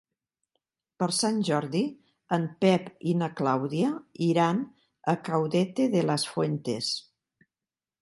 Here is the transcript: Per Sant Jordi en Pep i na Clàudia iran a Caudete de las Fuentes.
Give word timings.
Per 1.03 1.07
Sant 1.17 1.37
Jordi 1.49 1.81
en 2.39 2.47
Pep 2.65 2.89
i 3.13 3.15
na 3.21 3.29
Clàudia 3.41 3.93
iran 4.31 4.65
a 5.15 5.19
Caudete 5.31 5.91
de 5.97 6.07
las 6.11 6.31
Fuentes. 6.35 6.93